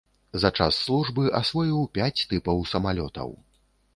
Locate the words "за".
0.43-0.49